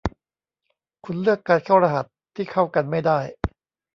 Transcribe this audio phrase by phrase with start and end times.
[1.05, 2.05] คุณเลือกการเข้ารหัส
[2.35, 3.19] ที่เข้ากันไม่ได้